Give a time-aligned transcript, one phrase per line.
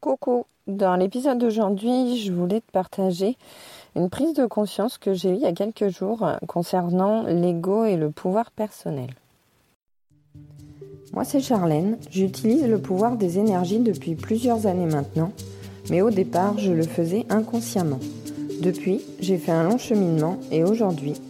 [0.00, 3.36] Coucou, dans l'épisode d'aujourd'hui, je voulais te partager
[3.94, 7.96] une prise de conscience que j'ai eue il y a quelques jours concernant l'ego et
[7.96, 9.10] le pouvoir personnel.
[11.12, 11.98] Moi, c'est Charlène.
[12.10, 15.32] J'utilise le pouvoir des énergies depuis plusieurs années maintenant,
[15.90, 18.00] mais au départ, je le faisais inconsciemment.
[18.62, 21.20] Depuis, j'ai fait un long cheminement et aujourd'hui,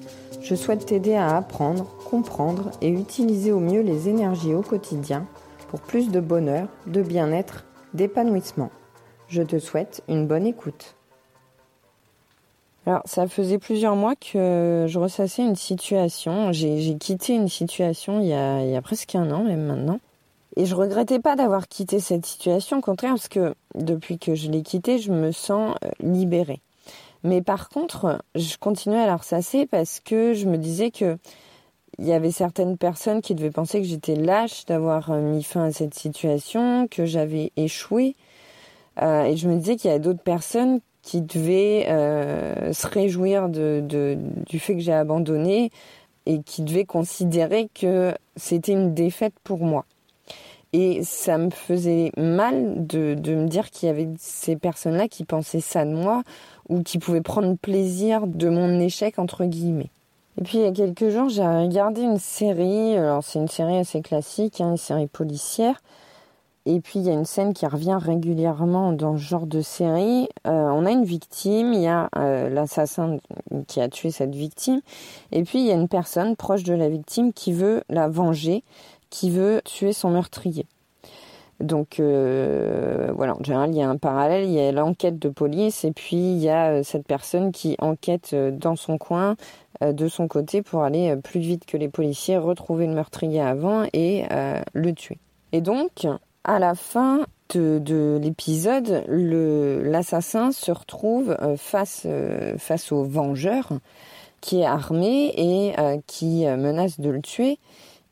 [0.43, 5.27] je souhaite t'aider à apprendre, comprendre et utiliser au mieux les énergies au quotidien
[5.71, 7.65] pour plus de bonheur, de bien-être
[7.95, 8.71] d'épanouissement.
[9.29, 10.97] Je te souhaite une bonne écoute.
[12.87, 16.53] Alors, ça faisait plusieurs mois que je ressassais une situation.
[16.53, 20.01] J'ai quitté une situation il y, a, presque un an, même maintenant.
[20.57, 24.51] Et je regrettais pas d'avoir quitté cette situation, au contraire, parce que depuis que je
[24.51, 26.61] l'ai quittée, je me sens euh, libérée.
[27.23, 31.19] Mais par contre, je continuais à la ressasser parce que je me disais que
[31.99, 35.65] il y avait certaines personnes qui devaient penser que j'étais lâche d'avoir euh, mis fin
[35.65, 38.17] à cette situation, que j'avais échoué.
[39.03, 43.49] Euh, et je me disais qu'il y avait d'autres personnes qui devaient euh, se réjouir
[43.49, 43.83] de,
[44.47, 45.71] du fait que j'ai abandonné
[46.27, 49.85] et qui devaient considérer que c'était une défaite pour moi.
[50.73, 55.25] Et ça me faisait mal de, de me dire qu'il y avait ces personnes-là qui
[55.25, 56.23] pensaient ça de moi
[56.69, 59.91] ou qui pouvaient prendre plaisir de mon échec, entre guillemets.
[60.41, 62.97] Et puis il y a quelques jours, j'ai regardé une série.
[62.97, 65.83] Alors c'est une série assez classique, hein, une série policière.
[66.65, 70.29] Et puis il y a une scène qui revient régulièrement dans ce genre de série.
[70.47, 73.19] Euh, on a une victime, il y a euh, l'assassin
[73.67, 74.81] qui a tué cette victime,
[75.33, 78.63] et puis il y a une personne proche de la victime qui veut la venger,
[79.11, 80.67] qui veut tuer son meurtrier.
[81.61, 85.29] Donc euh, voilà, en général, il y a un parallèle, il y a l'enquête de
[85.29, 89.37] police et puis il y a cette personne qui enquête dans son coin
[89.83, 93.41] euh, de son côté pour aller euh, plus vite que les policiers, retrouver le meurtrier
[93.41, 95.19] avant et euh, le tuer.
[95.53, 96.07] Et donc,
[96.45, 102.07] à la fin de, l'épisode, l'assassin se retrouve face,
[102.59, 103.73] face au vengeur
[104.41, 105.75] qui est armé et
[106.07, 107.59] qui menace de le tuer.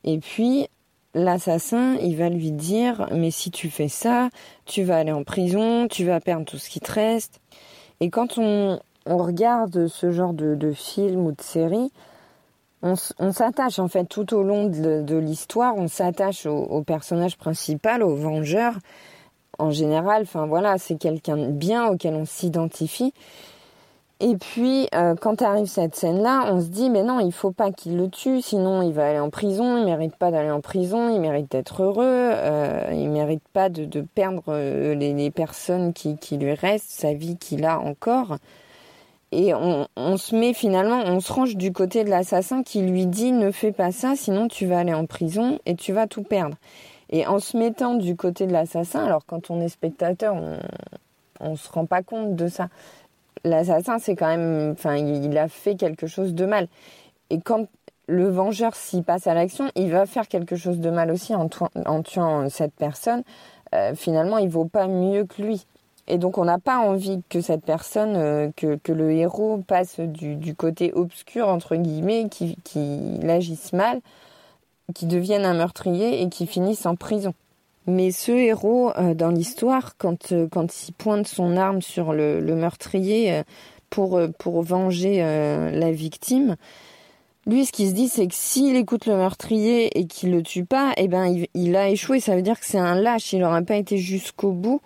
[0.03, 0.67] Et puis,
[1.13, 4.29] l'assassin, il va lui dire, mais si tu fais ça,
[4.65, 7.39] tu vas aller en prison, tu vas perdre tout ce qui te reste.
[7.99, 11.91] Et quand on, regarde ce genre de, film ou de série,
[12.81, 18.15] on, s'attache en fait tout au long de, l'histoire, on s'attache au, personnage principal, au
[18.15, 18.75] vengeur.
[19.57, 23.13] En général, enfin voilà, c'est quelqu'un de bien auquel on s'identifie.
[24.21, 27.71] Et puis, euh, quand arrive cette scène-là, on se dit, mais non, il faut pas
[27.71, 31.09] qu'il le tue, sinon il va aller en prison, il mérite pas d'aller en prison,
[31.09, 36.53] il mérite d'être heureux, euh, il mérite pas de, perdre euh, les, personnes qui, lui
[36.53, 38.37] restent, sa vie qu'il a encore.
[39.31, 43.05] Et on, on, se met finalement, on se range du côté de l'assassin qui lui
[43.05, 46.23] dit ne fais pas ça, sinon tu vas aller en prison et tu vas tout
[46.23, 46.57] perdre.
[47.09, 50.57] Et en se mettant du côté de l'assassin, alors quand on est spectateur, on,
[51.39, 52.67] on se rend pas compte de ça.
[53.43, 56.67] L'assassin, c'est quand même, enfin, il a fait quelque chose de mal.
[57.29, 57.67] Et quand
[58.07, 61.47] le vengeur s'y passe à l'action, il va faire quelque chose de mal aussi en,
[62.03, 63.23] tuant cette personne.
[63.75, 65.65] Euh, finalement, il vaut pas mieux que lui.
[66.07, 69.99] Et donc on n'a pas envie que cette personne, euh, que, que, le héros passe
[69.99, 74.01] du, du, côté obscur, entre guillemets, qui, qui l'agisse mal,
[74.95, 77.35] qui devienne un meurtrier et qui finisse en prison.
[77.89, 82.41] Mais ce héros, euh, dans l'histoire, quand, euh, quand il pointe son arme sur le,
[82.41, 83.43] meurtrier
[83.89, 86.55] pour, pour venger la victime,
[87.49, 90.65] lui, ce qu'il se dit, c'est que s'il écoute le meurtrier et qu'il le tue
[90.65, 92.19] pas, eh ben, il, a échoué.
[92.19, 93.33] Ça veut dire que c'est un lâche.
[93.33, 94.81] Il n'aurait pas été jusqu'au bout.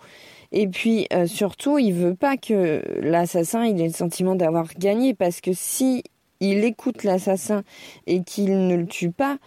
[0.50, 5.40] Et puis euh, surtout, il veut pas que l'assassin ait le sentiment d'avoir gagné parce
[5.40, 6.04] que si
[6.38, 7.64] il écoute l'assassin
[8.06, 9.38] et qu'il ne le tue pas,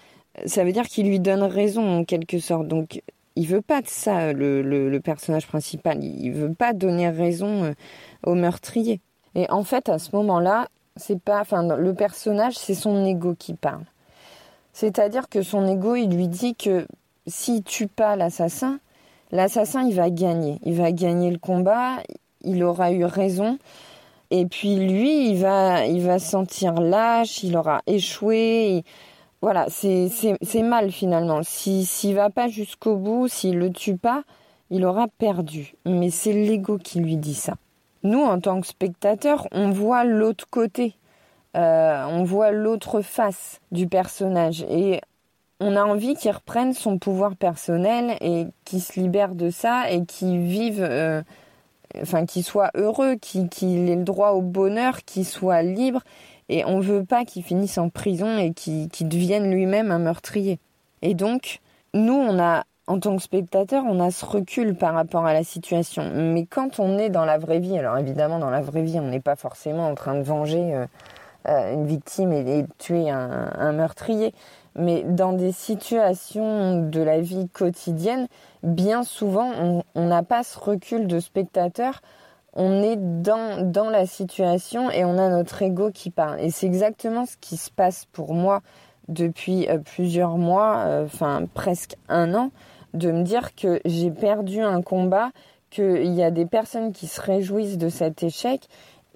[0.46, 2.68] ça veut dire qu'il lui donne raison en quelque sorte.
[2.68, 3.02] Donc
[3.38, 6.04] il veut pas de ça le, le, personnage principal.
[6.04, 7.74] Il veut pas donner raison euh,
[8.26, 9.00] au meurtrier.
[9.36, 13.54] Et en fait, à ce moment-là, c'est pas, enfin, le personnage, c'est son ego qui
[13.54, 13.84] parle.
[14.74, 16.88] C'est-à-dire que son ego, il lui dit que
[17.28, 18.80] s'il tue pas l'assassin,
[19.32, 20.60] l'assassin, il va gagner.
[20.64, 21.98] Il va gagner le combat,
[22.44, 23.60] il aura eu raison.
[24.32, 28.84] Et puis lui, il va, il va se sentir lâche, il aura échoué.
[29.42, 31.44] Voilà, c'est mal finalement.
[31.44, 34.24] S'il si, va pas jusqu'au bout, s'il le tue pas,
[34.72, 35.76] il aura perdu.
[35.86, 37.56] Mais c'est l'ego qui lui dit ça.
[38.04, 40.96] Nous, en tant que spectateurs, on voit l'autre côté.
[41.56, 44.64] Euh, on voit l'autre face du personnage.
[44.70, 45.02] Et
[45.60, 50.06] on a envie qu'il reprenne son pouvoir personnel et qu'il se libère de ça et
[50.06, 51.22] qu'il vive, euh,
[52.02, 56.02] enfin qu'il soit heureux, qu'il ait le droit au bonheur, qu'il soit libre.
[56.50, 60.60] Et on veut pas qu'il finisse en prison et qu'il devienne lui-même un meurtrier.
[61.02, 61.60] Et donc,
[61.94, 65.44] nous, on a en tant que spectateur, on a ce recul par rapport à la
[65.44, 66.10] situation.
[66.16, 69.10] Mais quand on est dans la vraie vie, alors évidemment dans la vraie vie, on
[69.10, 70.86] n'est pas forcément en train de venger euh,
[71.50, 74.34] euh, une victime et, de tuer un, meurtrier.
[74.76, 78.28] Mais dans des situations de la vie quotidienne,
[78.64, 82.02] bien souvent, on n'a pas ce recul de spectateur.
[82.58, 86.42] On est dans, dans la situation et on a notre ego qui parle.
[86.42, 88.62] Et c'est exactement ce qui se passe pour moi
[89.08, 92.52] depuis euh, plusieurs mois, enfin presque un an
[92.94, 95.32] de me dire que j'ai perdu un combat,
[95.70, 98.68] qu'il y a des personnes qui se réjouissent de cet échec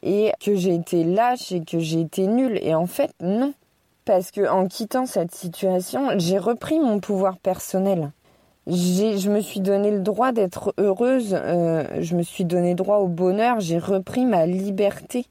[0.03, 2.59] et que j'ai été lâche et que j'ai été nulle.
[2.61, 3.53] Et en fait, non.
[4.03, 8.11] Parce que en quittant cette situation, j'ai repris mon pouvoir personnel.
[8.67, 13.07] Je me suis donné le droit d'être heureuse, euh, je me suis donné droit au
[13.07, 15.25] bonheur, j'ai repris ma liberté.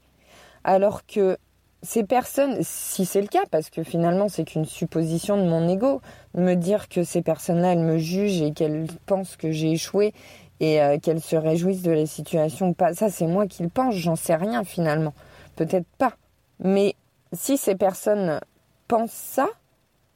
[0.63, 1.37] Alors que
[1.81, 6.01] ces personnes, si c'est le cas, parce que finalement c'est qu'une supposition de mon ego,
[6.35, 10.13] me dire que ces personnes-là, elles me jugent et qu'elles pensent que j'ai échoué
[10.59, 13.95] et euh, qu'elles se réjouissent de la situation pas, ça c'est moi qui le pense,
[13.95, 15.13] j'en sais rien finalement.
[15.55, 16.13] Peut-être pas.
[16.59, 16.95] Mais
[17.33, 18.41] si ces personnes
[18.87, 19.47] pensent ça,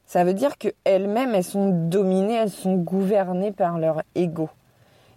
[0.06, 4.50] ça veut dire qu'elles-mêmes, elles sont dominées, elles sont gouvernées par leur ego.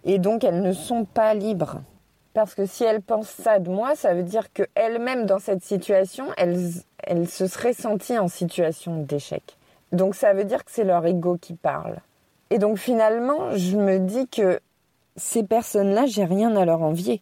[0.04, 1.80] Et donc elles ne sont pas libres.
[2.34, 6.26] Parce que si elle pense ça de moi, ça veut dire qu'elle-même, dans cette situation,
[6.36, 6.56] elle,
[7.02, 9.56] elle se serait sentie en situation d'échec.
[9.92, 11.96] Donc ça veut dire que c'est leur ego qui parle.
[12.50, 14.60] Et donc finalement, je me dis que
[15.16, 17.20] ces personnes-là, j'ai rien à leur envier.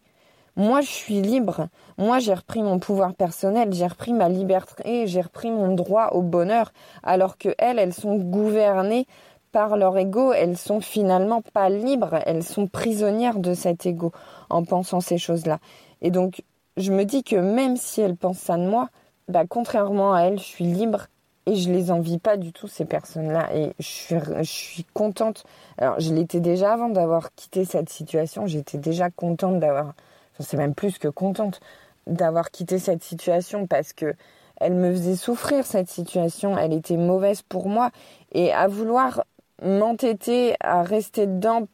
[0.57, 1.69] Moi, je suis libre.
[1.99, 6.23] Moi, j'ai repris mon pouvoir personnel, j'ai repris ma liberté, j'ai repris mon droit au
[6.23, 6.73] bonheur,
[7.03, 9.07] alors que elles, elles sont gouvernées
[9.53, 14.13] par leur ego, elles sont finalement pas libres, elles sont prisonnières de cet ego
[14.51, 15.59] en pensant ces choses-là.
[16.03, 16.43] Et donc,
[16.77, 18.89] je me dis que même si elles pensent ça de moi,
[19.29, 21.07] bah, contrairement à elles, je suis libre
[21.47, 25.45] et je les envie pas du tout ces personnes-là et je suis, je suis contente.
[25.79, 29.95] Alors, je l'étais déjà avant d'avoir quitté cette situation, j'étais déjà contente d'avoir,
[30.41, 31.61] c'est même plus que contente
[32.07, 34.15] d'avoir quitté cette situation parce que
[34.59, 37.91] elle me faisait souffrir cette situation, elle était mauvaise pour moi.
[38.33, 39.25] Et à vouloir
[39.63, 41.69] m'entêter à rester dedans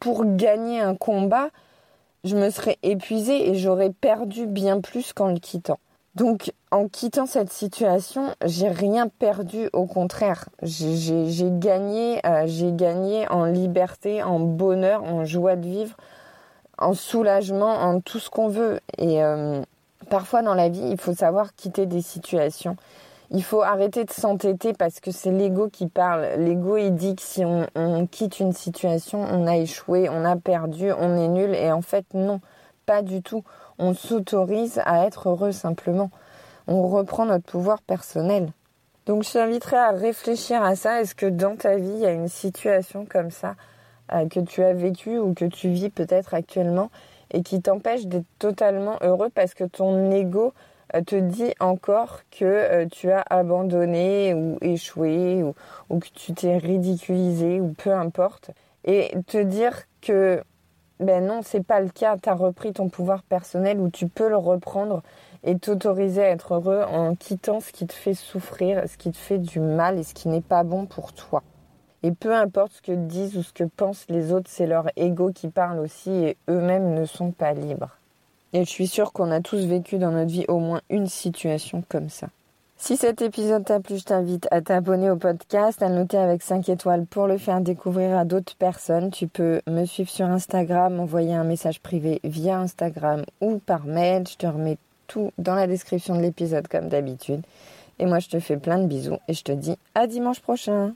[0.00, 1.48] pour gagner un combat,
[2.24, 5.78] je me serais épuisée et j'aurais perdu bien plus qu'en le quittant.
[6.14, 13.28] Donc, en quittant cette situation, j'ai rien perdu, au contraire, j'ai gagné, euh, j'ai gagné
[13.28, 15.96] en liberté, en bonheur, en joie de vivre,
[16.78, 18.80] en soulagement, en tout ce qu'on veut.
[18.98, 19.62] Et euh,
[20.10, 22.76] parfois dans la vie, il faut savoir quitter des situations
[23.30, 26.26] il faut arrêter de s'entêter parce que c'est l'ego qui parle.
[26.38, 30.92] L'ego, il dit que si on, quitte une situation, on a échoué, on a perdu,
[30.92, 31.54] on est nul.
[31.54, 32.40] Et en fait, non,
[32.86, 33.42] pas du tout.
[33.78, 36.10] On s'autorise à être heureux simplement.
[36.68, 38.50] On reprend notre pouvoir personnel.
[39.06, 41.00] Donc, je t'inviterai à réfléchir à ça.
[41.00, 43.54] Est-ce que dans ta vie, il y a une situation comme ça
[44.08, 46.90] que tu as vécue ou que tu vis peut-être actuellement
[47.32, 50.52] et qui t'empêche d'être totalement heureux parce que ton ego
[50.94, 56.58] euh, te dit encore que euh, tu as abandonné ou échoué ou, que tu t'es
[56.58, 58.50] ridiculisé ou peu importe.
[58.84, 60.42] Et te dire que
[61.00, 64.28] ben non, c'est pas le cas, tu as repris ton pouvoir personnel ou tu peux
[64.28, 65.02] le reprendre
[65.44, 69.18] et t'autoriser à être heureux en quittant ce qui te fait souffrir, ce qui te
[69.18, 71.42] fait du mal et ce qui n'est pas bon pour toi.
[72.06, 75.32] Et peu importe ce que disent ou ce que pensent les autres, c'est leur ego
[75.32, 77.98] qui parle aussi et eux-mêmes ne sont pas libres.
[78.52, 81.82] Et je suis sûre qu'on a tous vécu dans notre vie au moins une situation
[81.88, 82.28] comme ça.
[82.76, 86.68] Si cet épisode t'a plu, je t'invite à t'abonner au podcast, à noter avec 5
[86.68, 89.10] étoiles pour le faire découvrir à d'autres personnes.
[89.10, 94.28] Tu peux me suivre sur Instagram, m'envoyer un message privé via Instagram ou par mail.
[94.28, 97.42] Je te remets tout dans la description de l'épisode comme d'habitude.
[97.98, 100.94] Et moi, je te fais plein de bisous et je te dis à dimanche prochain.